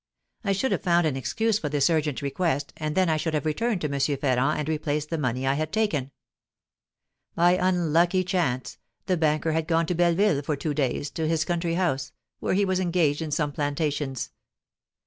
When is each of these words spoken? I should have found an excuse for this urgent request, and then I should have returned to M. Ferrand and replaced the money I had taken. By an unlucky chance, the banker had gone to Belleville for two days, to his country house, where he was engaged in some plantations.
I 0.43 0.51
should 0.53 0.71
have 0.71 0.81
found 0.81 1.05
an 1.05 1.15
excuse 1.15 1.59
for 1.59 1.69
this 1.69 1.87
urgent 1.87 2.23
request, 2.23 2.73
and 2.77 2.95
then 2.95 3.07
I 3.07 3.17
should 3.17 3.35
have 3.35 3.45
returned 3.45 3.81
to 3.81 3.87
M. 3.87 3.99
Ferrand 3.99 4.57
and 4.57 4.67
replaced 4.67 5.11
the 5.11 5.17
money 5.19 5.45
I 5.45 5.53
had 5.53 5.71
taken. 5.71 6.09
By 7.35 7.51
an 7.51 7.59
unlucky 7.75 8.23
chance, 8.23 8.79
the 9.05 9.15
banker 9.15 9.51
had 9.51 9.67
gone 9.67 9.85
to 9.85 9.93
Belleville 9.93 10.41
for 10.41 10.55
two 10.55 10.73
days, 10.73 11.11
to 11.11 11.27
his 11.27 11.45
country 11.45 11.75
house, 11.75 12.13
where 12.39 12.55
he 12.55 12.65
was 12.65 12.79
engaged 12.79 13.21
in 13.21 13.29
some 13.29 13.51
plantations. 13.51 14.31